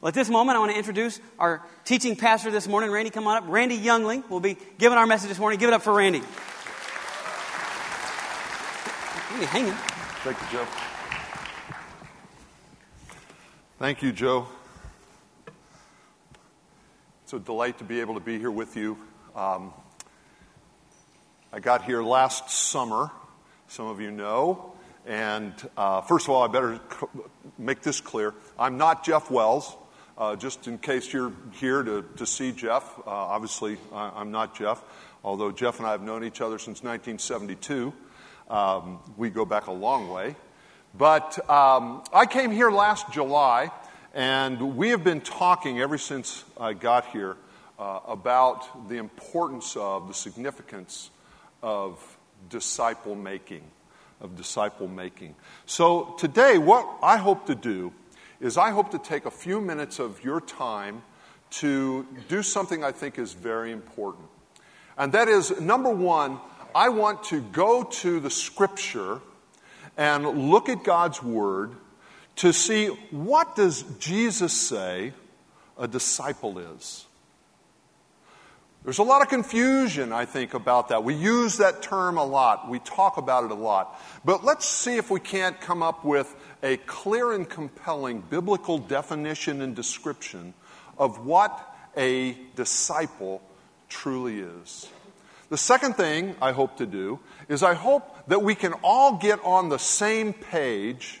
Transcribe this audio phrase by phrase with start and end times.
[0.00, 2.90] Well, at this moment, I want to introduce our teaching pastor this morning.
[2.90, 3.44] Randy, come on up.
[3.46, 5.58] Randy Youngling will be giving our message this morning.
[5.58, 6.22] Give it up for Randy.
[9.34, 9.74] Really hanging.
[10.24, 10.66] Thank you, Joe.
[13.78, 14.46] Thank you, Joe.
[17.24, 18.96] It's a delight to be able to be here with you.
[19.36, 19.70] Um,
[21.52, 23.10] I got here last summer,
[23.68, 24.72] some of you know.
[25.06, 26.80] And uh, first of all, I better
[27.58, 28.32] make this clear.
[28.58, 29.76] I'm not Jeff Wells.
[30.20, 34.54] Uh, just in case you're here to, to see Jeff, uh, obviously I, am not
[34.54, 34.84] Jeff,
[35.24, 37.90] although Jeff and I have known each other since 1972.
[38.50, 40.36] Um, we go back a long way.
[40.92, 43.70] But um, I came here last July,
[44.12, 47.38] and we have been talking ever since I got here
[47.78, 51.08] uh, about the importance of, the significance
[51.62, 51.98] of
[52.50, 53.62] disciple making.
[54.20, 55.34] Of disciple making.
[55.64, 57.94] So today, what I hope to do
[58.40, 61.02] is I hope to take a few minutes of your time
[61.50, 64.26] to do something I think is very important.
[64.96, 66.40] And that is, number one,
[66.74, 69.20] I want to go to the scripture
[69.96, 71.72] and look at God's word
[72.36, 75.12] to see what does Jesus say
[75.76, 77.06] a disciple is.
[78.84, 81.04] There's a lot of confusion, I think, about that.
[81.04, 82.70] We use that term a lot.
[82.70, 84.00] We talk about it a lot.
[84.24, 89.62] But let's see if we can't come up with a clear and compelling biblical definition
[89.62, 90.54] and description
[90.98, 91.66] of what
[91.96, 93.42] a disciple
[93.88, 94.88] truly is.
[95.48, 99.42] The second thing I hope to do is I hope that we can all get
[99.42, 101.20] on the same page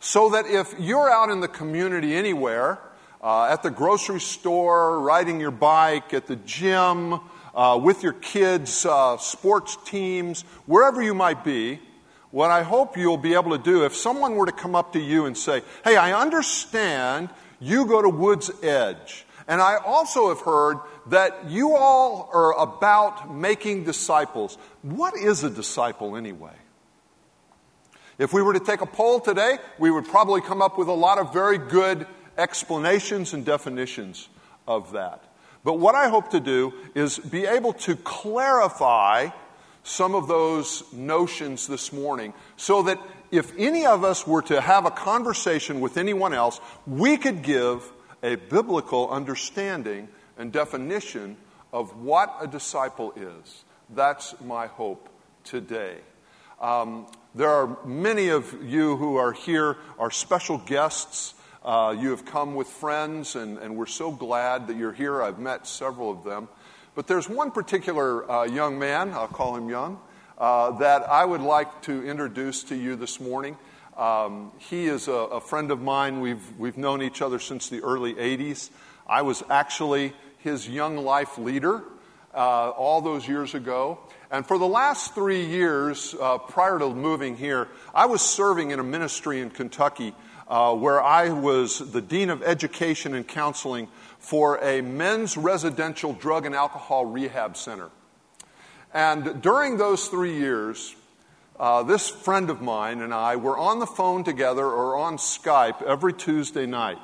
[0.00, 2.78] so that if you're out in the community anywhere,
[3.20, 7.18] uh, at the grocery store, riding your bike, at the gym,
[7.54, 11.80] uh, with your kids, uh, sports teams, wherever you might be,
[12.30, 15.00] what I hope you'll be able to do, if someone were to come up to
[15.00, 19.24] you and say, Hey, I understand you go to Wood's Edge.
[19.46, 24.58] And I also have heard that you all are about making disciples.
[24.82, 26.52] What is a disciple anyway?
[28.18, 30.92] If we were to take a poll today, we would probably come up with a
[30.92, 34.28] lot of very good explanations and definitions
[34.66, 35.24] of that.
[35.64, 39.30] But what I hope to do is be able to clarify
[39.82, 43.00] some of those notions this morning so that
[43.30, 47.90] if any of us were to have a conversation with anyone else, we could give
[48.22, 51.36] a biblical understanding and definition
[51.72, 53.64] of what a disciple is.
[53.90, 55.08] That's my hope
[55.44, 55.96] today.
[56.60, 61.34] Um, there are many of you who are here, are special guests.
[61.64, 65.22] Uh, you have come with friends, and, and we're so glad that you're here.
[65.22, 66.48] I've met several of them.
[66.98, 70.00] But there's one particular uh, young man, I'll call him young,
[70.36, 73.56] uh, that I would like to introduce to you this morning.
[73.96, 76.20] Um, he is a, a, friend of mine.
[76.20, 78.70] We've, we've known each other since the early 80s.
[79.06, 81.84] I was actually his young life leader
[82.34, 84.00] uh, all those years ago.
[84.32, 88.80] And for the last three years, uh, prior to moving here, I was serving in
[88.80, 90.14] a ministry in Kentucky
[90.48, 93.86] uh, where I was the Dean of Education and Counseling
[94.18, 97.90] for a men's residential drug and alcohol rehab center.
[98.92, 100.94] And during those three years,
[101.58, 105.82] uh, this friend of mine and I were on the phone together or on Skype
[105.82, 106.98] every Tuesday night.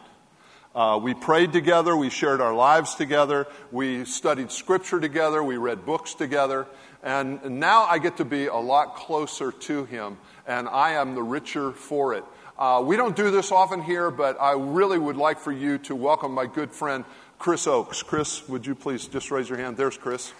[0.74, 5.86] Uh, we prayed together, we shared our lives together, we studied scripture together, we read
[5.86, 6.66] books together,
[7.02, 11.22] and now I get to be a lot closer to him, and I am the
[11.22, 12.24] richer for it.
[12.56, 15.96] Uh, we don't do this often here, but I really would like for you to
[15.96, 17.04] welcome my good friend,
[17.36, 18.04] Chris Oakes.
[18.04, 19.76] Chris, would you please just raise your hand?
[19.76, 20.32] There's Chris.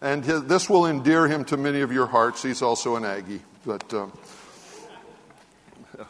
[0.00, 2.42] And his, this will endear him to many of your hearts.
[2.42, 3.42] He's also an Aggie.
[3.66, 4.12] But um,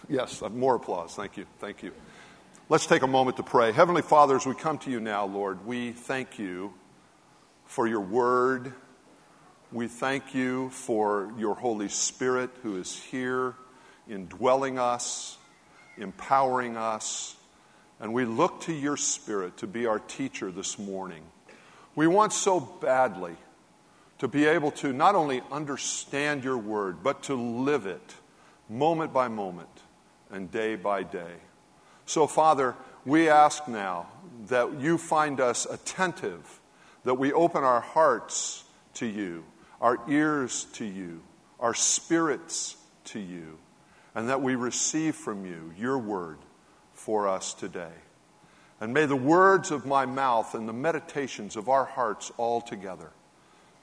[0.08, 1.16] yes, more applause.
[1.16, 1.46] Thank you.
[1.58, 1.92] Thank you.
[2.68, 3.72] Let's take a moment to pray.
[3.72, 6.72] Heavenly Father, as we come to you now, Lord, we thank you
[7.66, 8.72] for your word
[9.72, 13.54] we thank you for your Holy Spirit who is here,
[14.06, 15.38] indwelling us,
[15.96, 17.36] empowering us,
[17.98, 21.22] and we look to your Spirit to be our teacher this morning.
[21.94, 23.36] We want so badly
[24.18, 28.14] to be able to not only understand your word, but to live it
[28.68, 29.68] moment by moment
[30.30, 31.36] and day by day.
[32.04, 32.74] So, Father,
[33.06, 34.08] we ask now
[34.48, 36.60] that you find us attentive,
[37.04, 38.64] that we open our hearts
[38.94, 39.44] to you
[39.82, 41.20] our ears to you,
[41.58, 43.58] our spirits to you,
[44.14, 46.38] and that we receive from you your word
[46.94, 47.90] for us today.
[48.80, 53.10] And may the words of my mouth and the meditations of our hearts all together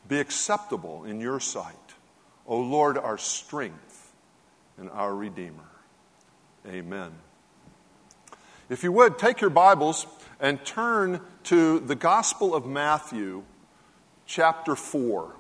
[0.08, 1.76] be acceptable in your sight,
[2.48, 4.14] O Lord, our strength
[4.78, 5.70] and our Redeemer.
[6.66, 7.12] Amen.
[8.70, 10.06] If you would, take your Bibles
[10.40, 13.44] and turn to the Gospel of Matthew,
[14.26, 15.36] chapter 4.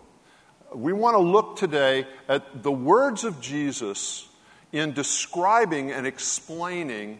[0.73, 4.27] We want to look today at the words of Jesus
[4.71, 7.19] in describing and explaining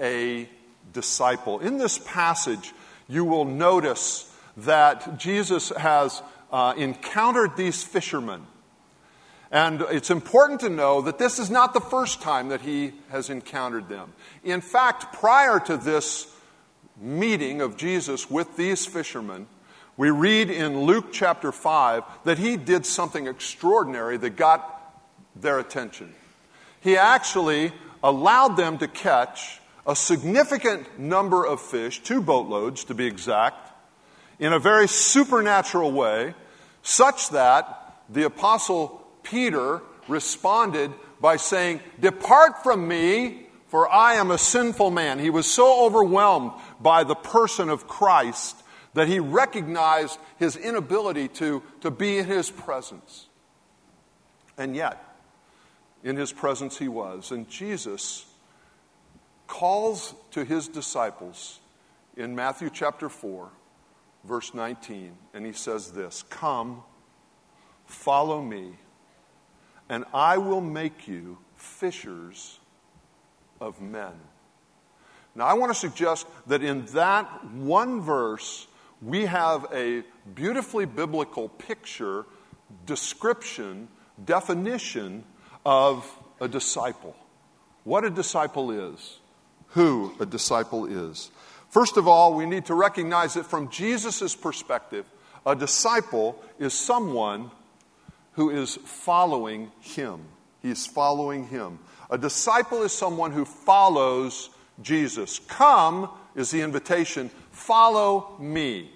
[0.00, 0.48] a
[0.94, 1.60] disciple.
[1.60, 2.72] In this passage,
[3.06, 8.46] you will notice that Jesus has uh, encountered these fishermen.
[9.50, 13.28] And it's important to know that this is not the first time that he has
[13.28, 14.12] encountered them.
[14.42, 16.34] In fact, prior to this
[16.98, 19.46] meeting of Jesus with these fishermen,
[19.96, 25.02] we read in Luke chapter 5 that he did something extraordinary that got
[25.34, 26.14] their attention.
[26.80, 27.72] He actually
[28.02, 33.72] allowed them to catch a significant number of fish, two boatloads to be exact,
[34.38, 36.34] in a very supernatural way,
[36.82, 44.38] such that the apostle Peter responded by saying, Depart from me, for I am a
[44.38, 45.18] sinful man.
[45.18, 48.62] He was so overwhelmed by the person of Christ
[48.96, 53.26] that he recognized his inability to, to be in his presence.
[54.56, 55.04] And yet,
[56.02, 57.30] in his presence he was.
[57.30, 58.24] And Jesus
[59.46, 61.60] calls to his disciples
[62.16, 63.50] in Matthew chapter 4,
[64.24, 66.82] verse 19, and he says this Come,
[67.84, 68.76] follow me,
[69.90, 72.60] and I will make you fishers
[73.60, 74.14] of men.
[75.34, 78.66] Now, I want to suggest that in that one verse,
[79.02, 80.02] we have a
[80.34, 82.24] beautifully biblical picture,
[82.86, 83.88] description,
[84.24, 85.24] definition
[85.64, 86.10] of
[86.40, 87.14] a disciple.
[87.84, 89.18] What a disciple is
[89.68, 91.30] who a disciple is.
[91.68, 95.04] First of all, we need to recognize that from Jesus' perspective,
[95.44, 97.50] a disciple is someone
[98.32, 100.20] who is following him.
[100.62, 101.78] He's following him.
[102.10, 104.50] A disciple is someone who follows
[104.82, 105.38] Jesus.
[105.38, 107.30] Come is the invitation.
[107.56, 108.90] Follow me.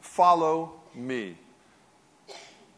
[0.00, 1.36] Follow me.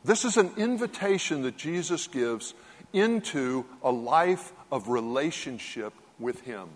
[0.04, 2.52] This is an invitation that Jesus gives
[2.92, 6.68] into a life of relationship with Him.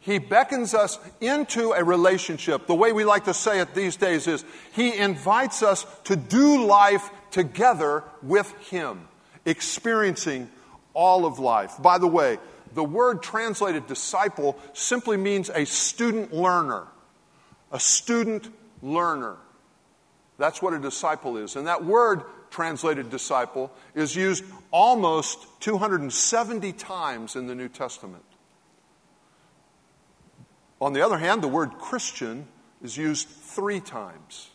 [0.00, 2.66] He beckons us into a relationship.
[2.66, 6.66] The way we like to say it these days is He invites us to do
[6.66, 9.08] life together with Him,
[9.46, 10.50] experiencing
[10.92, 11.80] all of life.
[11.80, 12.38] By the way,
[12.74, 16.86] the word translated disciple simply means a student learner.
[17.72, 18.48] A student
[18.82, 19.36] learner.
[20.38, 21.56] That's what a disciple is.
[21.56, 28.24] And that word translated disciple is used almost 270 times in the New Testament.
[30.80, 32.46] On the other hand, the word Christian
[32.82, 34.50] is used three times.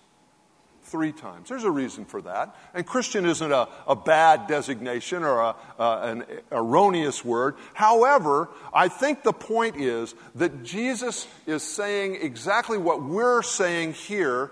[0.94, 1.50] Three times.
[1.50, 2.56] There's a reason for that.
[2.75, 7.56] And Christian isn't a, a bad designation or a, an erroneous word.
[7.74, 14.51] However, I think the point is that Jesus is saying exactly what we're saying here,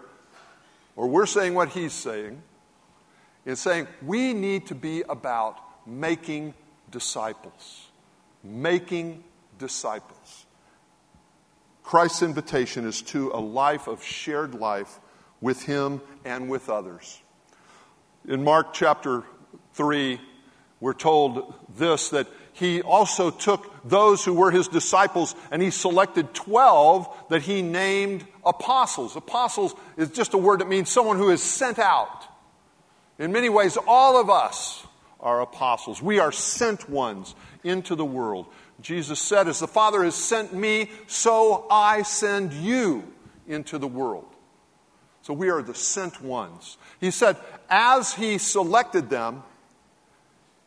[0.96, 2.42] or we're saying what he's saying,
[3.46, 6.56] is saying we need to be about making
[6.90, 7.86] disciples.
[8.44, 9.24] Making
[9.60, 10.48] disciples.
[11.84, 15.00] Christ's invitation is to a life of shared life
[15.42, 17.22] with Him and with others.
[18.28, 19.24] In Mark chapter
[19.74, 20.22] 3,
[20.80, 26.34] we're told this that He also took those who were His disciples and He selected
[26.34, 29.16] 12 that He named apostles.
[29.16, 32.28] Apostles is just a word that means someone who is sent out.
[33.18, 34.86] In many ways, all of us
[35.20, 36.02] are apostles.
[36.02, 38.48] We are sent ones into the world.
[38.82, 43.04] Jesus said, As the Father has sent me, so I send you
[43.48, 44.26] into the world.
[45.22, 46.78] So we are the sent ones.
[47.00, 47.38] He said,
[47.70, 49.44] as he selected them,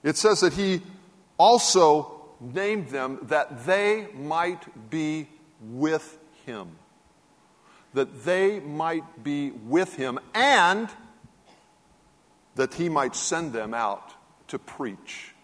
[0.03, 0.83] it says that he
[1.39, 5.29] also named them that they might be
[5.61, 6.69] with him.
[7.95, 10.89] That they might be with him and
[12.55, 14.13] that he might send them out
[14.49, 15.35] to preach.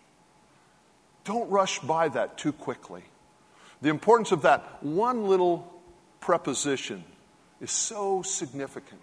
[1.25, 3.03] Don't rush by that too quickly.
[3.83, 5.73] The importance of that one little
[6.21, 7.05] preposition
[7.61, 9.01] is so significant.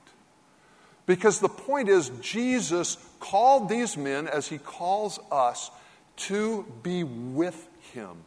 [1.05, 5.71] Because the point is, Jesus called these men as he calls us
[6.17, 8.17] to be with him,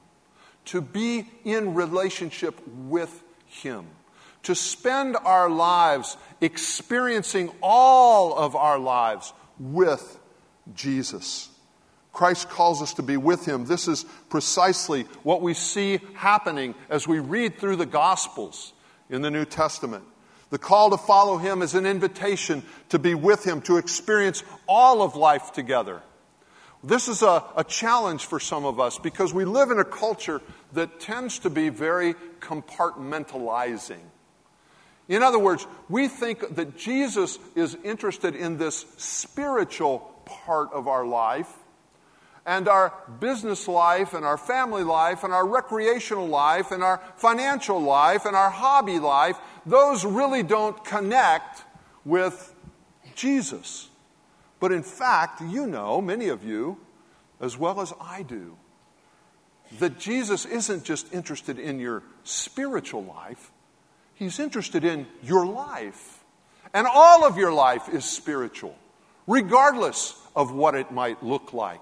[0.66, 3.86] to be in relationship with him,
[4.44, 10.18] to spend our lives experiencing all of our lives with
[10.74, 11.50] Jesus.
[12.12, 13.66] Christ calls us to be with him.
[13.66, 18.72] This is precisely what we see happening as we read through the Gospels
[19.10, 20.04] in the New Testament.
[20.50, 25.02] The call to follow him is an invitation to be with him, to experience all
[25.02, 26.02] of life together.
[26.82, 30.40] This is a, a challenge for some of us because we live in a culture
[30.72, 34.00] that tends to be very compartmentalizing.
[35.08, 41.04] In other words, we think that Jesus is interested in this spiritual part of our
[41.04, 41.52] life,
[42.46, 47.80] and our business life, and our family life, and our recreational life, and our financial
[47.80, 51.64] life, and our hobby life, those really don't connect
[52.04, 52.54] with
[53.14, 53.88] Jesus.
[54.58, 56.78] But in fact, you know, many of you,
[57.40, 58.56] as well as I do,
[59.78, 63.50] that Jesus isn't just interested in your spiritual life,
[64.14, 66.22] He's interested in your life.
[66.74, 68.76] And all of your life is spiritual,
[69.26, 71.80] regardless of what it might look like.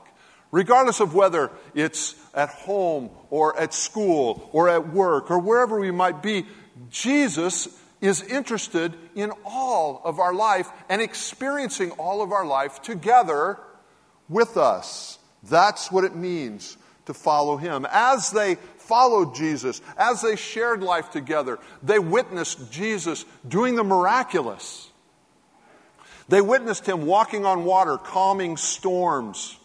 [0.51, 5.91] Regardless of whether it's at home or at school or at work or wherever we
[5.91, 6.47] might be,
[6.91, 7.69] Jesus
[8.01, 13.59] is interested in all of our life and experiencing all of our life together
[14.29, 15.19] with us.
[15.43, 17.87] That's what it means to follow Him.
[17.91, 24.91] As they followed Jesus, as they shared life together, they witnessed Jesus doing the miraculous.
[26.29, 29.59] They witnessed Him walking on water, calming storms,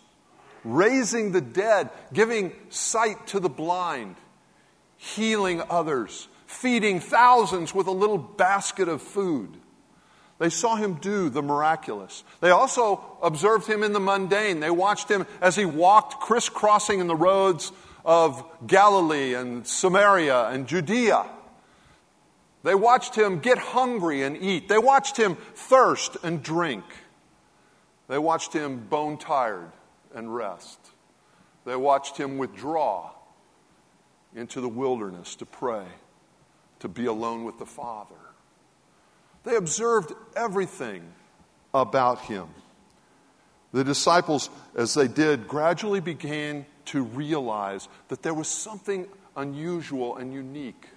[0.63, 4.15] raising the dead, giving sight to the blind,
[4.97, 9.57] healing others feeding thousands with a little basket of food.
[10.39, 12.23] They saw him do the miraculous.
[12.41, 14.59] They also observed him in the mundane.
[14.59, 17.71] They watched him as he walked crisscrossing in the roads
[18.05, 21.25] of Galilee and Samaria and Judea.
[22.63, 24.69] They watched him get hungry and eat.
[24.69, 26.83] They watched him thirst and drink.
[28.07, 29.71] They watched him bone tired
[30.13, 30.79] and rest.
[31.65, 33.11] They watched him withdraw
[34.35, 35.85] into the wilderness to pray
[36.83, 38.19] to be alone with the Father.
[39.45, 41.13] They observed everything
[41.73, 42.49] about him.
[43.71, 50.33] The disciples, as they did, gradually began to realize that there was something unusual and
[50.33, 50.89] unique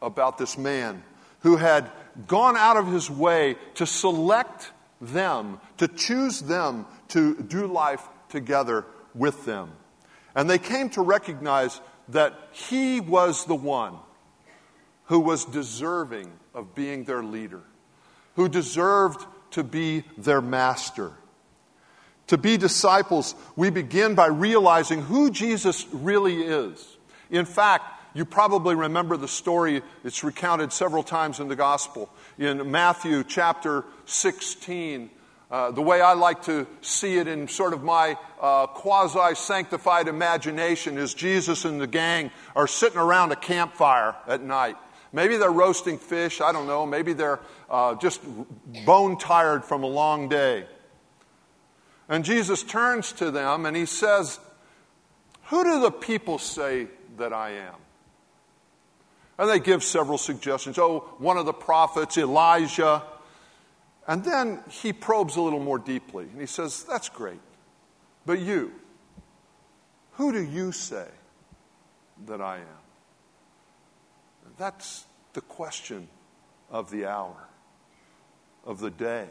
[0.00, 1.02] about this man
[1.40, 1.90] who had
[2.26, 8.86] gone out of his way to select them, to choose them to do life together
[9.14, 9.70] with them.
[10.34, 11.78] And they came to recognize
[12.08, 13.94] that he was the one
[15.08, 17.62] who was deserving of being their leader,
[18.36, 21.12] who deserved to be their master.
[22.28, 26.96] To be disciples, we begin by realizing who Jesus really is.
[27.30, 27.84] In fact,
[28.14, 32.10] you probably remember the story, it's recounted several times in the gospel.
[32.38, 35.08] In Matthew chapter 16,
[35.50, 40.08] uh, the way I like to see it in sort of my uh, quasi sanctified
[40.08, 44.76] imagination is Jesus and the gang are sitting around a campfire at night.
[45.12, 46.40] Maybe they're roasting fish.
[46.40, 46.84] I don't know.
[46.86, 48.20] Maybe they're uh, just
[48.84, 50.66] bone tired from a long day.
[52.08, 54.38] And Jesus turns to them and he says,
[55.44, 57.74] Who do the people say that I am?
[59.38, 60.78] And they give several suggestions.
[60.78, 63.02] Oh, one of the prophets, Elijah.
[64.06, 67.40] And then he probes a little more deeply and he says, That's great.
[68.26, 68.72] But you,
[70.12, 71.06] who do you say
[72.26, 72.87] that I am?
[74.56, 76.08] That's the question
[76.70, 77.48] of the hour,
[78.64, 79.28] of the day,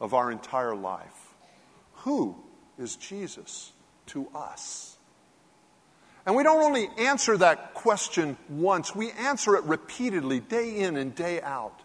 [0.00, 1.34] of our entire life.
[1.96, 2.36] Who
[2.78, 3.72] is Jesus
[4.06, 4.96] to us?
[6.24, 11.14] And we don't only answer that question once, we answer it repeatedly, day in and
[11.14, 11.80] day out.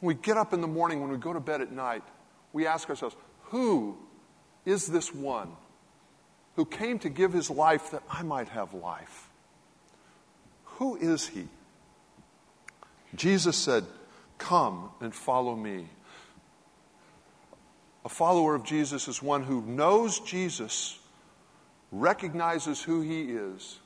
[0.00, 2.02] When we get up in the morning, when we go to bed at night,
[2.52, 3.96] we ask ourselves, Who
[4.64, 5.52] is this one
[6.56, 9.28] who came to give his life that I might have life?
[10.78, 11.46] Who is he?
[13.14, 13.84] Jesus said,
[14.38, 15.86] Come and follow me.
[18.04, 20.98] A follower of Jesus is one who knows Jesus,
[21.90, 23.78] recognizes who he is,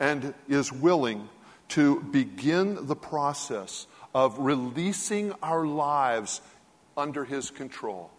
[0.00, 1.28] and is willing
[1.68, 6.40] to begin the process of releasing our lives
[6.96, 8.10] under his control,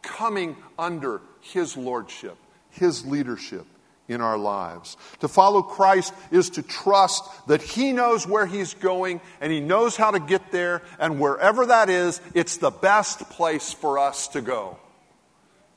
[0.00, 2.36] coming under his lordship,
[2.70, 3.66] his leadership
[4.08, 4.96] in our lives.
[5.20, 9.96] To follow Christ is to trust that He knows where He's going and He knows
[9.96, 14.40] how to get there, and wherever that is, it's the best place for us to
[14.40, 14.78] go.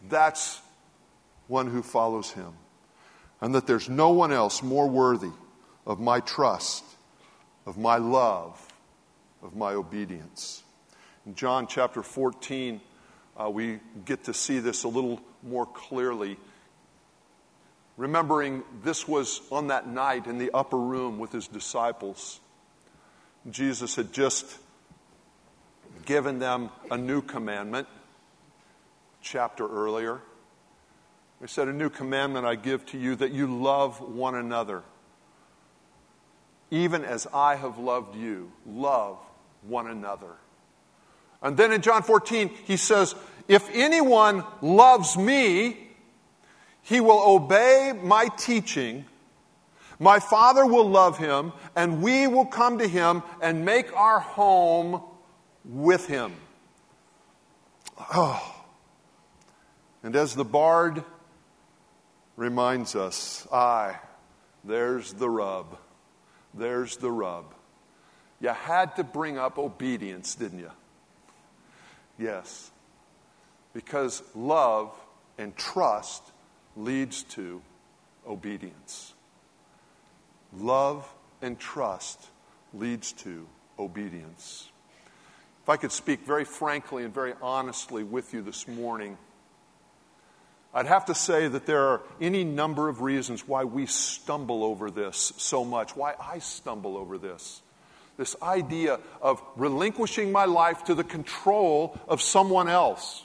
[0.10, 0.62] That's
[1.48, 2.54] one who follows Him.
[3.42, 5.32] And that there's no one else more worthy
[5.86, 6.84] of my trust,
[7.66, 8.60] of my love,
[9.44, 10.64] of my obedience.
[11.26, 12.82] In John chapter 14,
[13.38, 16.38] uh, we get to see this a little more clearly
[17.98, 22.40] remembering this was on that night in the upper room with his disciples.
[23.50, 24.58] Jesus had just
[26.06, 27.88] given them a new commandment,
[29.22, 30.22] chapter earlier.
[31.42, 34.84] He said, A new commandment I give to you that you love one another.
[36.72, 39.18] Even as I have loved you, love
[39.62, 40.34] one another.
[41.42, 43.16] And then in John 14, he says,
[43.48, 45.85] If anyone loves me,
[46.86, 49.06] he will obey my teaching.
[49.98, 55.02] My Father will love him, and we will come to him and make our home
[55.64, 56.34] with him.
[57.98, 58.56] Oh.
[60.04, 61.04] And as the bard
[62.36, 63.98] reminds us, Ay,
[64.64, 65.80] there's the rub.
[66.54, 67.46] There's the rub.
[68.40, 70.72] You had to bring up obedience, didn't you?
[72.20, 72.70] Yes.
[73.74, 74.96] Because love
[75.40, 76.22] and trust
[76.76, 77.62] leads to
[78.28, 79.14] obedience.
[80.58, 81.08] Love
[81.42, 82.30] and trust
[82.74, 84.70] leads to obedience.
[85.64, 89.18] If I could speak very frankly and very honestly with you this morning,
[90.74, 94.92] I'd have to say that there are any number of reasons why we stumble over
[94.92, 97.62] this so much, why I stumble over this.
[98.18, 103.24] This idea of relinquishing my life to the control of someone else.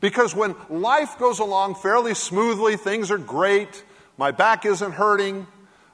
[0.00, 3.84] Because when life goes along fairly smoothly, things are great,
[4.16, 5.46] my back isn't hurting,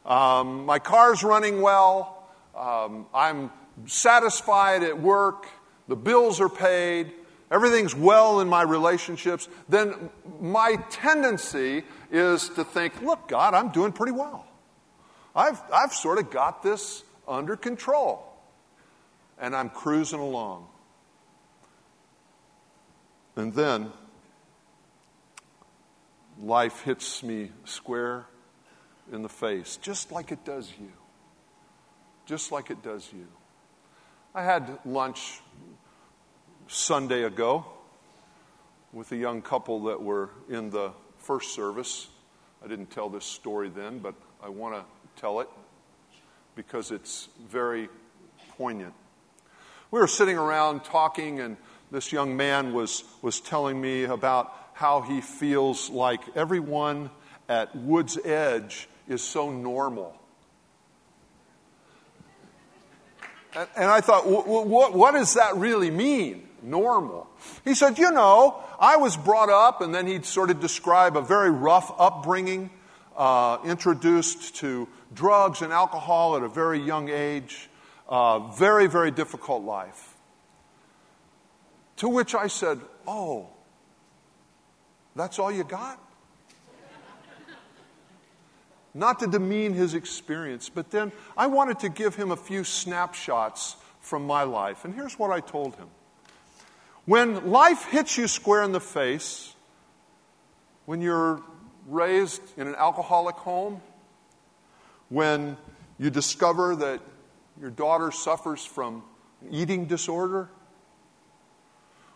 [0.05, 3.51] um, my car's running well, um, I'm
[3.87, 5.47] satisfied at work,
[5.89, 7.13] the bills are paid,
[7.51, 13.93] everything's well in my relationships, then my tendency is to think, look, God, I'm doing
[13.93, 14.47] pretty well.
[15.35, 18.31] I've, I've sort of got this under control.
[19.39, 20.69] And I'm cruising along.
[23.37, 23.91] And then
[26.41, 28.27] life hits me square
[29.13, 30.93] in the face, just like it does you.
[32.27, 33.27] Just like it does you.
[34.35, 35.41] I had lunch
[36.69, 37.67] Sunday ago
[38.93, 42.09] with a young couple that were in the first service.
[42.65, 44.85] I didn't tell this story then, but I want to
[45.21, 45.49] tell it
[46.55, 47.89] because it's very
[48.57, 48.95] poignant.
[49.91, 51.57] We were sitting around talking, and
[51.95, 57.11] this young man was, was telling me about how he feels like everyone
[57.49, 60.19] at Wood's Edge is so normal.
[63.55, 66.49] And, I thought, what, what does that really mean?
[66.65, 67.29] normal.
[67.63, 71.21] He said, You know, I was brought up, and then he'd sort of describe a
[71.23, 72.71] very rough upbringing,
[73.17, 77.69] uh, introduced to drugs and alcohol at a very young age,
[78.09, 80.14] uh, very, very difficult life.
[81.99, 83.49] To which I said, Oh,
[85.15, 86.01] that's all you got?
[88.95, 93.77] Not to demean his experience, but then I wanted to give him a few snapshots
[94.01, 94.85] from my life.
[94.85, 95.89] And here's what I told him.
[97.05, 99.55] When life hits you square in the face,
[100.87, 101.43] when you're
[101.89, 103.83] raised in an alcoholic home,
[105.09, 105.57] when
[105.99, 107.01] you discover that
[107.61, 109.03] your daughter suffers from
[109.51, 110.49] eating disorder,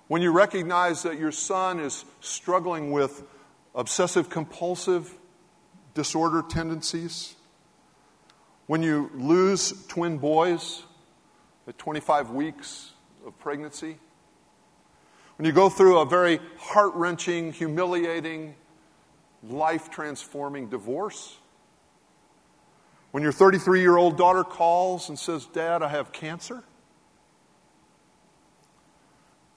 [0.09, 3.23] when you recognize that your son is struggling with
[3.75, 5.15] obsessive compulsive
[5.95, 7.37] disorder tendencies,
[8.67, 10.83] when you lose twin boys
[11.67, 12.93] at 25 weeks
[13.27, 13.99] of pregnancy,
[15.37, 18.55] when you go through a very heart wrenching, humiliating,
[19.43, 21.37] life transforming divorce,
[23.11, 26.65] when your 33 year old daughter calls and says, Dad, I have cancer,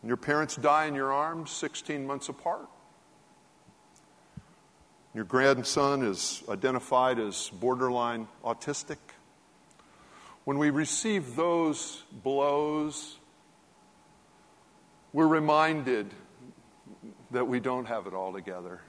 [0.04, 2.68] your parents die in your arms 16 months apart,
[5.14, 8.98] your grandson is identified as borderline autistic.
[10.46, 13.18] When we receive those blows
[15.14, 16.14] we're reminded
[17.32, 18.82] that we don't have it all together.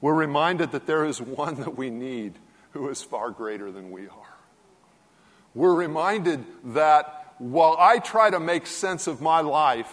[0.00, 2.38] We're reminded that there is one that we need
[2.72, 4.36] who is far greater than we are.
[5.54, 9.92] We're reminded that while I try to make sense of my life,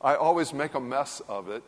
[0.00, 1.64] I always make a mess of it.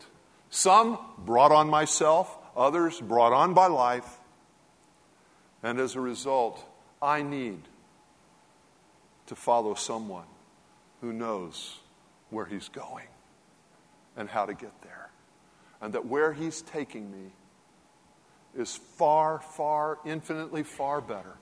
[0.48, 4.06] Some brought on myself, others brought on by life.
[5.64, 6.64] And as a result,
[7.02, 7.62] I need
[9.26, 10.26] to follow someone
[11.00, 11.80] who knows
[12.30, 13.08] where He's going
[14.16, 15.10] and how to get there.
[15.80, 17.32] And that where He's taking me
[18.56, 21.38] is far, far, infinitely far better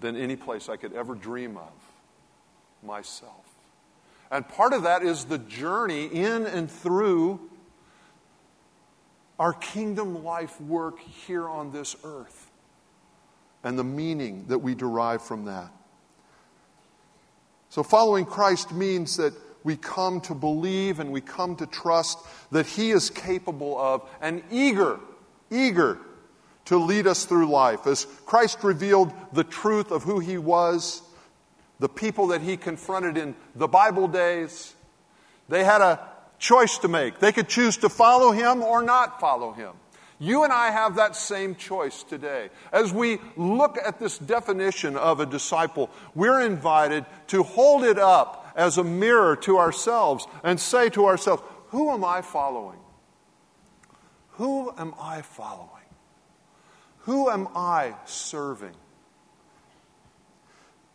[0.00, 1.72] than any place I could ever dream of
[2.82, 3.44] myself.
[4.30, 7.40] And part of that is the journey in and through
[9.38, 12.50] our kingdom life work here on this earth
[13.64, 15.70] and the meaning that we derive from that.
[17.70, 19.32] So, following Christ means that
[19.62, 22.18] we come to believe and we come to trust
[22.50, 24.98] that He is capable of and eager,
[25.50, 25.98] eager
[26.70, 27.84] to lead us through life.
[27.88, 31.02] As Christ revealed the truth of who He was,
[31.80, 34.72] the people that He confronted in the Bible days,
[35.48, 35.98] they had a
[36.38, 37.18] choice to make.
[37.18, 39.72] They could choose to follow Him or not follow Him.
[40.20, 42.50] You and I have that same choice today.
[42.72, 48.52] As we look at this definition of a disciple, we're invited to hold it up
[48.54, 52.78] as a mirror to ourselves and say to ourselves, Who am I following?
[54.34, 55.69] Who am I following?
[57.10, 58.76] Who am I serving?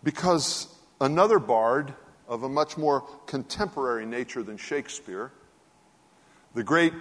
[0.02, 1.94] Because another bard
[2.30, 5.34] of a much more contemporary nature than Shakespeare,
[6.54, 6.94] the great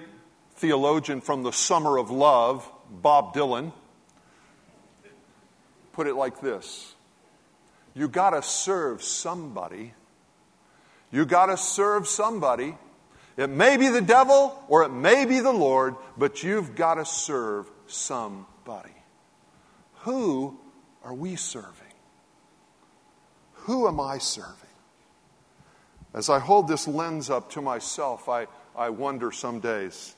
[0.57, 3.71] theologian from the Summer of Love, Bob Dylan,
[5.93, 6.97] put it like this
[7.95, 9.95] You got to serve somebody.
[11.13, 12.77] You got to serve somebody.
[13.37, 17.05] It may be the devil or it may be the Lord, but you've got to
[17.05, 18.94] serve somebody.
[20.05, 20.59] Who
[21.03, 21.73] are we serving?
[23.53, 24.55] Who am I serving?
[26.13, 30.15] As I hold this lens up to myself, I, I wonder some days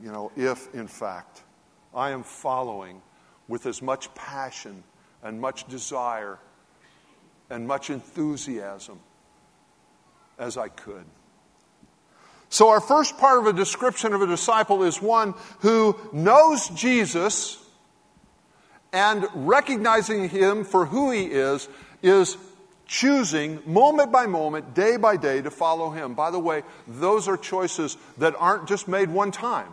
[0.00, 1.42] you know, if in fact
[1.94, 3.00] I am following
[3.46, 4.82] with as much passion
[5.22, 6.38] and much desire
[7.50, 8.98] and much enthusiasm
[10.38, 11.04] as I could.
[12.48, 17.63] So, our first part of a description of a disciple is one who knows Jesus
[18.94, 21.68] and recognizing him for who he is,
[22.00, 22.36] is
[22.86, 26.14] choosing moment by moment, day by day to follow him.
[26.14, 29.68] By the way, those are choices that aren't just made one time.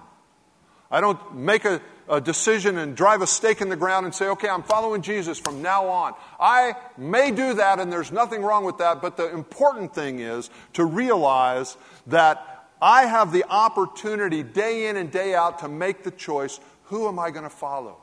[0.90, 4.28] I don't make a, a, decision and drive a stake in the ground and say,
[4.30, 6.14] okay, I'm following Jesus from now on.
[6.40, 10.50] I may do that, and there's nothing wrong with that, but the important thing is
[10.74, 16.12] to realize that I have the opportunity day in and day out to make the
[16.12, 17.98] choice who am I going to follow?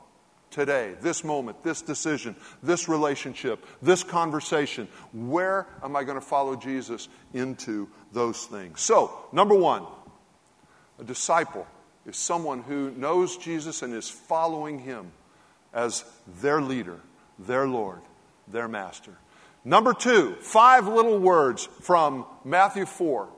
[0.51, 4.87] Today, this moment, this decision, this relationship, this conversation.
[5.13, 8.81] Where am I going to follow Jesus into those things?
[8.81, 9.85] So, number one,
[10.99, 11.67] a disciple
[12.05, 15.11] is someone who knows Jesus and is following him
[15.73, 16.03] as
[16.41, 16.99] their leader,
[17.37, 18.01] their Lord,
[18.47, 19.13] their master.
[19.63, 23.29] Number two, five little words from Matthew 4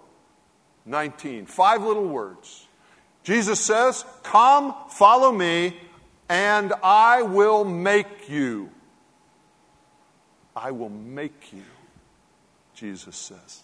[0.86, 1.45] 19.
[1.45, 2.67] Five little words.
[3.24, 5.78] Jesus says, Come, follow me,
[6.32, 8.70] and I will make you.
[10.56, 11.65] I will make you,
[12.74, 13.63] Jesus says.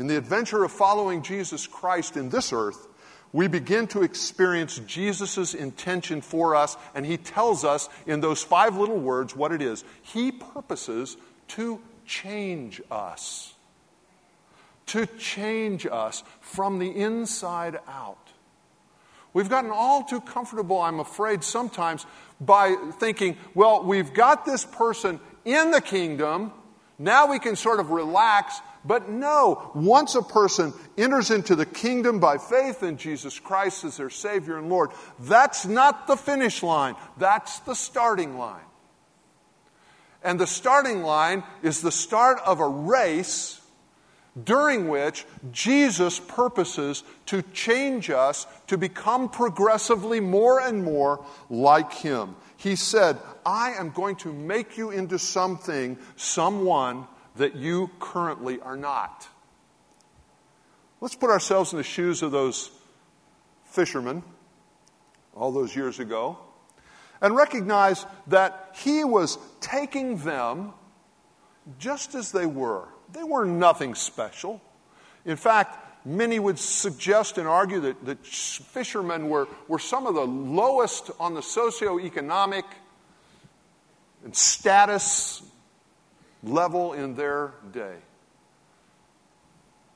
[0.00, 2.88] In the adventure of following Jesus Christ in this earth,
[3.32, 8.76] we begin to experience Jesus' intention for us, and he tells us in those five
[8.76, 9.84] little words what it is.
[10.02, 11.16] He purposes
[11.48, 13.54] to change us,
[14.86, 18.25] to change us from the inside out.
[19.36, 22.06] We've gotten all too comfortable, I'm afraid, sometimes
[22.40, 26.52] by thinking, well, we've got this person in the kingdom,
[26.98, 32.18] now we can sort of relax but no, once a person enters into the kingdom
[32.18, 36.94] by faith in Jesus Christ as their Savior and Lord, that's not the finish line,
[37.18, 38.64] that's the starting line.
[40.22, 43.60] And the starting line is the start of a race
[44.44, 52.36] during which Jesus purposes to change us to become progressively more and more like Him.
[52.56, 58.76] He said, I am going to make you into something, someone that you currently are
[58.76, 59.28] not.
[61.00, 62.70] Let's put ourselves in the shoes of those
[63.64, 64.22] fishermen
[65.34, 66.38] all those years ago
[67.20, 70.72] and recognize that he was taking them
[71.78, 72.88] just as they were.
[73.12, 74.60] They were nothing special.
[75.24, 80.26] In fact, many would suggest and argue that, that fishermen were, were some of the
[80.26, 82.64] lowest on the socioeconomic
[84.24, 85.42] and status
[86.42, 87.96] level in their day.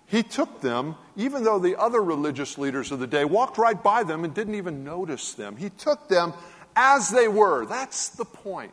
[0.06, 4.02] He took them, even though the other religious leaders of the day walked right by
[4.02, 5.56] them and didn't even notice them.
[5.56, 6.32] He took them
[6.74, 7.64] as they were.
[7.66, 8.72] That's the point.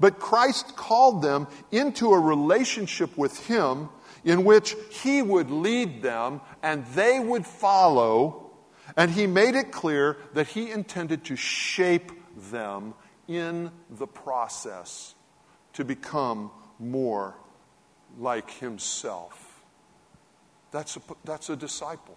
[0.00, 3.88] But Christ called them into a relationship with Him
[4.24, 8.50] in which He would lead them and they would follow.
[8.96, 12.12] And He made it clear that He intended to shape
[12.50, 12.94] them
[13.28, 15.14] in the process
[15.74, 17.34] to become more
[18.18, 19.62] like himself.
[20.70, 22.16] That's a, that's a disciple.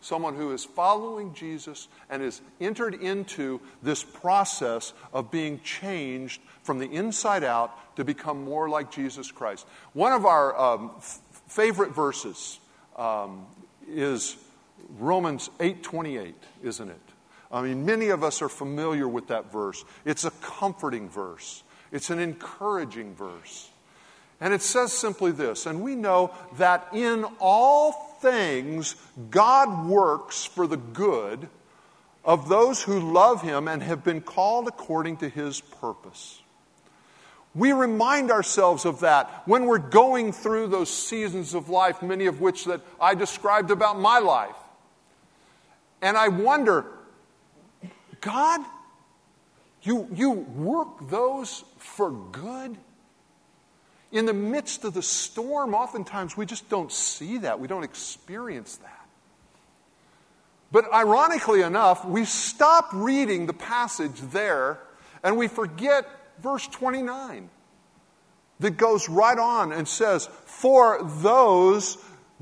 [0.00, 6.78] Someone who is following Jesus and has entered into this process of being changed from
[6.78, 9.66] the inside out to become more like Jesus Christ.
[9.92, 12.60] One of our um, f- favorite verses
[12.96, 13.46] um,
[13.88, 14.36] is
[14.98, 17.00] Romans 8:28, isn't it?
[17.50, 19.84] I mean, many of us are familiar with that verse.
[20.04, 21.62] It's a comforting verse.
[21.90, 23.70] It's an encouraging verse.
[24.40, 28.96] And it says simply this, and we know that in all things
[29.30, 31.48] God works for the good
[32.24, 36.42] of those who love him and have been called according to his purpose.
[37.54, 42.40] We remind ourselves of that when we're going through those seasons of life, many of
[42.40, 44.54] which that I described about my life.
[46.02, 46.84] And I wonder,
[48.20, 48.60] God,
[49.82, 52.76] you, you work those for good?
[54.10, 57.60] In the midst of the storm, oftentimes we just don't see that.
[57.60, 59.06] We don't experience that.
[60.70, 64.78] But ironically enough, we stop reading the passage there
[65.22, 66.06] and we forget
[66.42, 67.50] verse 29
[68.60, 71.98] that goes right on and says, For those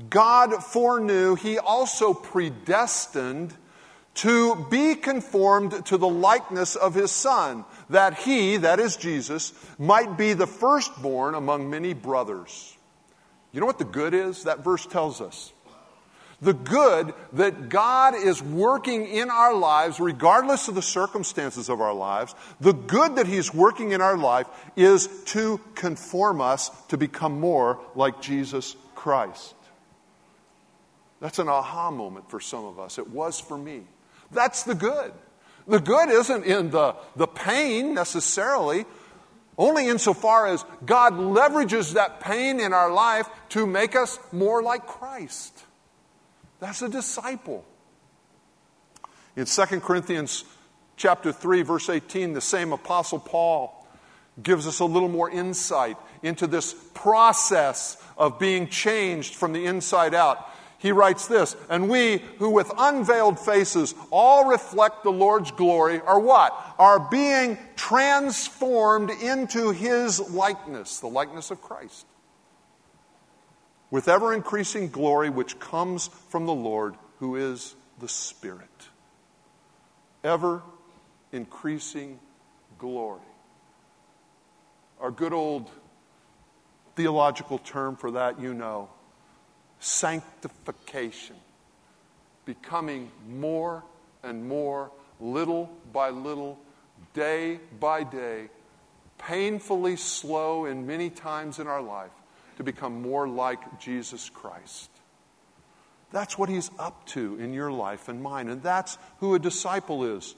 [0.09, 3.53] God foreknew, he also predestined
[4.17, 10.17] to be conformed to the likeness of his Son, that he, that is Jesus, might
[10.17, 12.75] be the firstborn among many brothers.
[13.51, 14.43] You know what the good is?
[14.43, 15.53] That verse tells us.
[16.41, 21.93] The good that God is working in our lives, regardless of the circumstances of our
[21.93, 27.39] lives, the good that He's working in our life is to conform us to become
[27.39, 29.55] more like Jesus Christ.
[31.19, 32.99] That's an aha moment for some of us.
[32.99, 33.83] It was for me.
[34.31, 35.13] That's the good.
[35.67, 38.85] The good isn't in the, the pain necessarily,
[39.57, 44.85] only insofar as God leverages that pain in our life to make us more like
[44.85, 45.65] Christ.
[46.59, 47.65] That's a disciple.
[49.35, 50.45] In 2 Corinthians
[50.95, 53.87] chapter 3 verse 18 the same apostle Paul
[54.41, 60.15] gives us a little more insight into this process of being changed from the inside
[60.15, 65.99] out he writes this, and we who with unveiled faces all reflect the Lord's glory
[66.01, 66.53] are what?
[66.77, 72.05] Are being transformed into his likeness, the likeness of Christ.
[73.89, 78.69] With ever increasing glory which comes from the Lord who is the Spirit.
[80.23, 80.61] Ever
[81.31, 82.19] increasing
[82.77, 83.21] glory.
[84.99, 85.71] Our good old
[86.95, 88.89] theological term for that, you know
[89.79, 91.35] sanctification,
[92.45, 93.83] becoming more
[94.23, 96.59] and more, little by little,
[97.13, 98.49] day by day,
[99.17, 102.11] painfully slow in many times in our life
[102.57, 104.89] to become more like Jesus Christ.
[106.11, 110.17] That's what he's up to in your life and mine, and that's who a disciple
[110.17, 110.35] is.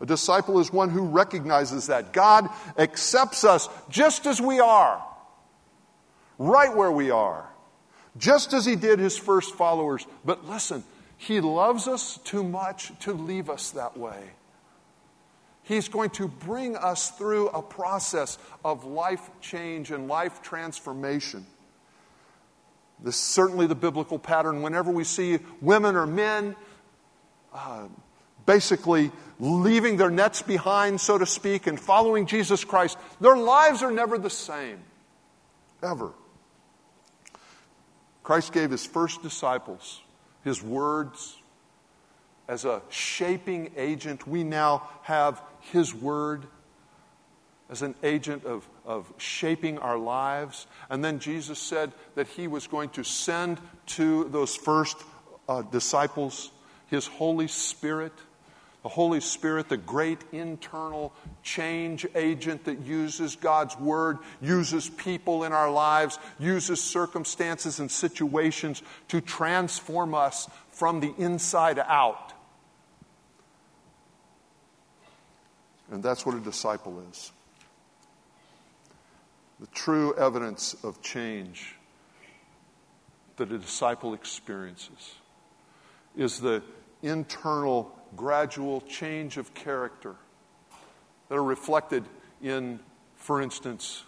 [0.00, 5.04] A disciple is one who recognizes that God accepts us just as we are,
[6.38, 7.51] right where we are
[8.16, 10.06] just as he did his first followers.
[10.24, 10.84] But listen,
[11.16, 14.30] he loves us too much to leave us that way.
[15.64, 21.46] He's going to bring us through a process of life change and life transformation.
[23.02, 24.62] This is certainly the biblical pattern.
[24.62, 26.56] Whenever we see women or men
[27.52, 27.86] uh,
[28.44, 33.90] basically leaving their nets behind, so to speak, and following Jesus Christ, their lives are
[33.90, 34.78] never the same.
[35.82, 36.12] Ever.
[38.22, 40.00] Christ gave his first disciples
[40.44, 41.36] his words
[42.48, 44.26] as a shaping agent.
[44.26, 46.46] We now have his word
[47.70, 50.66] as an agent of, of shaping our lives.
[50.90, 54.96] And then Jesus said that he was going to send to those first
[55.48, 56.50] uh, disciples
[56.88, 58.12] his Holy Spirit
[58.82, 65.52] the Holy Spirit, the great internal change agent that uses God's Word, uses people in
[65.52, 72.32] our lives, uses circumstances and situations to transform us from the inside out.
[75.92, 77.32] And that's what a disciple is.
[79.60, 81.76] The true evidence of change
[83.36, 85.14] that a disciple experiences
[86.16, 86.62] is the
[87.02, 90.16] internal gradual change of character
[91.28, 92.04] that are reflected
[92.42, 92.80] in,
[93.16, 94.04] for instance,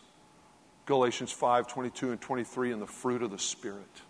[0.86, 4.02] Galatians 5 22 and 23 in the fruit of the Spirit.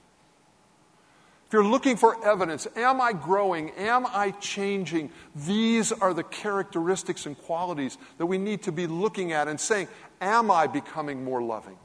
[1.47, 3.71] If you're looking for evidence, am I growing?
[3.73, 5.11] Am I changing?
[5.37, 9.89] These are the characteristics and qualities that we need to be looking at and saying,
[10.21, 11.77] Am I becoming more loving?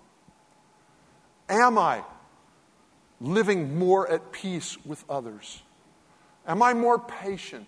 [1.49, 2.03] Am I
[3.19, 5.61] living more at peace with others?
[6.47, 7.67] Am I more patient?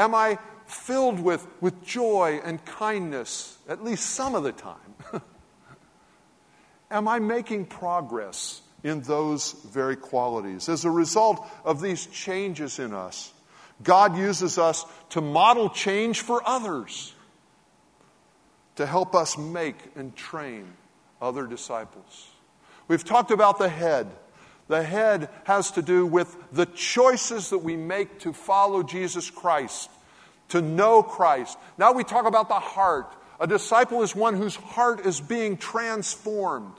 [0.00, 4.94] Am I filled with, with joy and kindness, at least some of the time?
[6.90, 10.70] Am I making progress in those very qualities?
[10.70, 13.30] As a result of these changes in us,
[13.82, 17.14] God uses us to model change for others,
[18.76, 20.66] to help us make and train
[21.20, 22.28] other disciples.
[22.88, 24.10] We've talked about the head.
[24.70, 29.90] The head has to do with the choices that we make to follow Jesus Christ,
[30.50, 31.58] to know Christ.
[31.76, 33.12] Now we talk about the heart.
[33.40, 36.76] A disciple is one whose heart is being transformed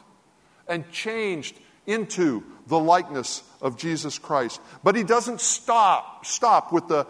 [0.69, 4.61] and changed into the likeness of Jesus Christ.
[4.85, 7.05] But he doesn't stop, stop with the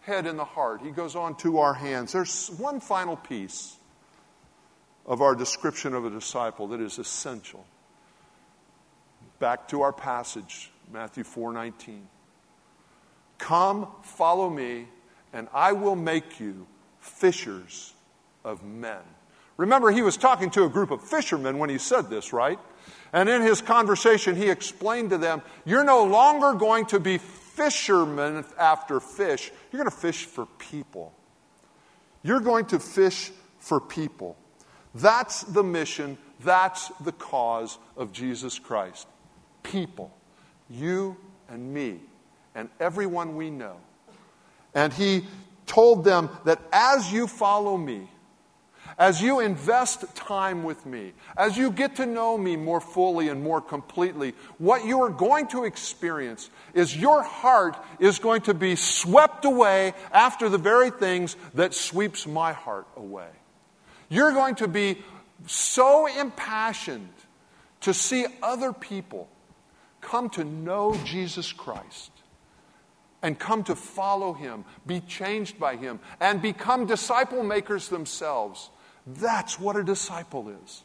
[0.00, 0.82] head and the heart.
[0.82, 2.12] He goes on to our hands.
[2.12, 3.74] There's one final piece
[5.06, 7.64] of our description of a disciple that is essential.
[9.40, 12.06] Back to our passage, Matthew 4:19.
[13.38, 14.86] Come, follow me,
[15.32, 16.66] and I will make you
[17.00, 17.94] fishers
[18.44, 19.00] of men.
[19.56, 22.58] Remember, he was talking to a group of fishermen when he said this, right?
[23.12, 28.44] And in his conversation, he explained to them, You're no longer going to be fishermen
[28.58, 29.50] after fish.
[29.72, 31.14] You're going to fish for people.
[32.22, 34.36] You're going to fish for people.
[34.94, 39.06] That's the mission, that's the cause of Jesus Christ.
[39.62, 40.14] People.
[40.68, 41.16] You
[41.48, 41.98] and me,
[42.54, 43.76] and everyone we know.
[44.74, 45.26] And he
[45.66, 48.08] told them that as you follow me,
[48.98, 53.42] as you invest time with me, as you get to know me more fully and
[53.42, 58.76] more completely, what you are going to experience is your heart is going to be
[58.76, 63.28] swept away after the very things that sweeps my heart away.
[64.08, 64.98] You're going to be
[65.46, 67.08] so impassioned
[67.82, 69.28] to see other people
[70.00, 72.10] come to know Jesus Christ
[73.22, 78.70] and come to follow him, be changed by him, and become disciple makers themselves
[79.06, 80.82] that's what a disciple is.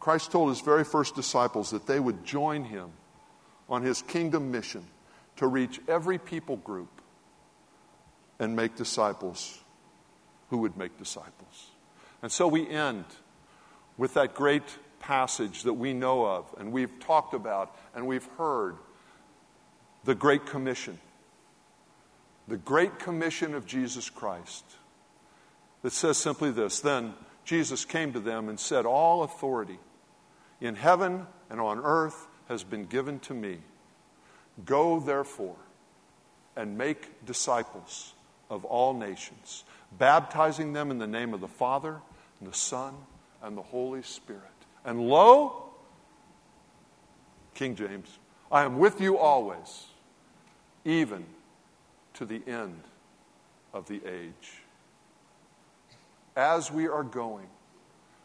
[0.00, 2.90] Christ told his very first disciples that they would join him
[3.68, 4.84] on his kingdom mission
[5.36, 6.88] to reach every people group
[8.38, 9.58] and make disciples
[10.50, 11.70] who would make disciples.
[12.22, 13.04] And so we end
[13.96, 14.62] with that great
[15.08, 18.76] passage that we know of and we've talked about and we've heard
[20.04, 20.98] the Great Commission.
[22.46, 24.64] The Great Commission of Jesus Christ
[25.80, 27.14] that says simply this Then
[27.46, 29.78] Jesus came to them and said, All authority
[30.60, 33.60] in heaven and on earth has been given to me.
[34.66, 35.56] Go, therefore,
[36.54, 38.12] and make disciples
[38.50, 39.64] of all nations,
[39.96, 41.96] baptizing them in the name of the Father,
[42.40, 42.94] and the Son,
[43.42, 44.42] and the Holy Spirit.
[44.88, 45.64] And lo,
[47.52, 48.08] King James,
[48.50, 49.84] I am with you always,
[50.82, 51.26] even
[52.14, 52.80] to the end
[53.74, 54.62] of the age
[56.34, 57.48] as we are going,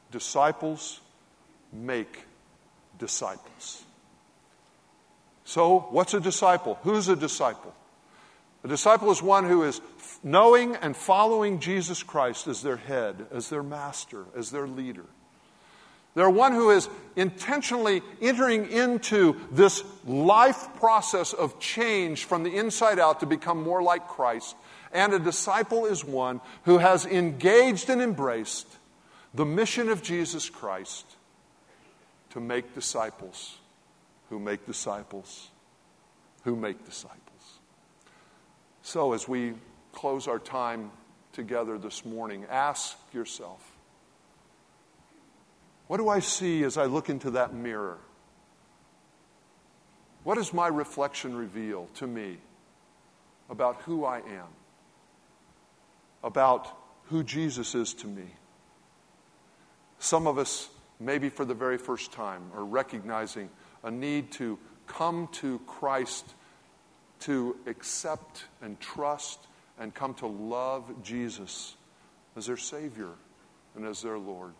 [0.10, 1.02] disciples
[1.74, 2.24] make
[2.98, 3.84] disciples.
[5.44, 6.80] So, what's a disciple?
[6.84, 7.76] Who's a disciple?
[8.64, 9.82] A disciple is one who is
[10.24, 15.08] knowing and following Jesus Christ as their head, as their master, as their leader.
[16.16, 23.00] They're one who is intentionally entering into this life process of change from the inside
[23.00, 24.56] out to become more like Christ
[24.94, 28.68] and a disciple is one who has engaged and embraced
[29.34, 31.06] the mission of Jesus Christ
[32.30, 33.58] to make disciples
[34.30, 35.50] who make disciples
[36.44, 37.20] who make disciples.
[38.82, 39.54] So, as we
[39.94, 40.92] close our time
[41.32, 43.73] together this morning, ask yourself
[45.94, 48.00] what do I see as I look into that mirror?
[50.24, 52.38] What does my reflection reveal to me
[53.48, 54.48] about who I am?
[56.24, 56.76] about
[57.10, 58.24] who Jesus is to me.
[60.00, 63.50] Some of us, maybe for the very first time, are recognizing
[63.84, 66.34] a need to come to Christ
[67.22, 69.40] to accept and trust
[69.78, 71.76] and come to love Jesus
[72.36, 73.12] as their Savior
[73.76, 74.54] and as their Lord.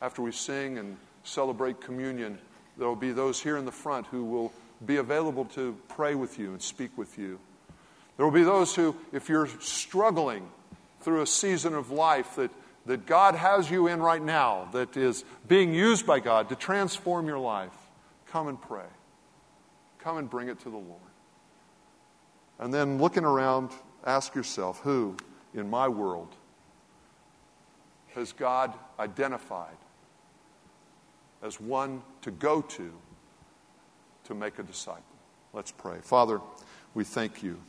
[0.00, 2.38] After we sing and celebrate communion,
[2.78, 4.52] there will be those here in the front who will
[4.84, 7.38] be available to pray with you and speak with you.
[8.16, 10.48] There will be those who, if you're struggling
[11.00, 12.50] through a season of life that,
[12.86, 17.26] that God has you in right now, that is being used by God to transform
[17.26, 17.72] your life,
[18.26, 18.86] come and pray.
[19.98, 21.00] Come and bring it to the Lord.
[22.58, 23.70] And then looking around,
[24.04, 25.16] ask yourself who
[25.54, 26.34] in my world
[28.14, 29.76] has God identified
[31.42, 32.92] as one to go to
[34.24, 35.02] to make a disciple?
[35.52, 35.98] Let's pray.
[36.02, 36.40] Father,
[36.94, 37.60] we thank you.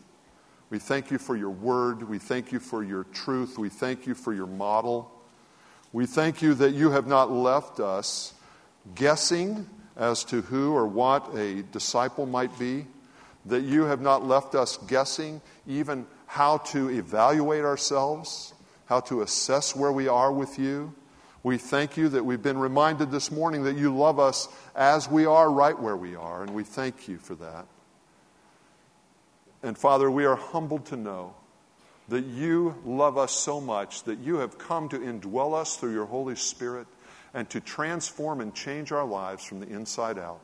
[0.70, 2.08] We thank you for your word.
[2.08, 3.58] We thank you for your truth.
[3.58, 5.12] We thank you for your model.
[5.92, 8.34] We thank you that you have not left us
[8.96, 12.86] guessing as to who or what a disciple might be,
[13.46, 18.54] that you have not left us guessing even how to evaluate ourselves,
[18.86, 20.94] how to assess where we are with you.
[21.44, 25.26] We thank you that we've been reminded this morning that you love us as we
[25.26, 27.66] are, right where we are, and we thank you for that.
[29.64, 31.36] And Father, we are humbled to know
[32.10, 36.06] that you love us so much that you have come to indwell us through your
[36.06, 36.88] Holy Spirit
[37.34, 40.42] and to transform and change our lives from the inside out.